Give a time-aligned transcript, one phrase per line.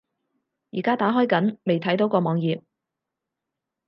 [0.71, 2.61] 而家打開緊，未睇到個網頁￼